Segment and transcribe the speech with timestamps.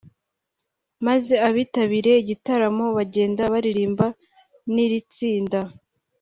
[1.05, 4.15] maze abitabiriye igitaramo bagenda baririmbana
[4.73, 5.59] n’iri tsinda